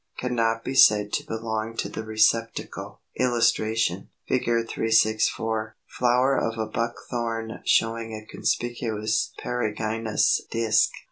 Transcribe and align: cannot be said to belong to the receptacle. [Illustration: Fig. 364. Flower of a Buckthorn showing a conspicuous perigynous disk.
cannot 0.17 0.63
be 0.63 0.73
said 0.73 1.13
to 1.13 1.23
belong 1.27 1.77
to 1.77 1.87
the 1.87 2.03
receptacle. 2.03 3.01
[Illustration: 3.17 4.09
Fig. 4.27 4.45
364. 4.45 5.75
Flower 5.85 6.35
of 6.35 6.57
a 6.57 6.65
Buckthorn 6.65 7.59
showing 7.65 8.11
a 8.15 8.25
conspicuous 8.25 9.31
perigynous 9.39 10.41
disk. 10.49 10.89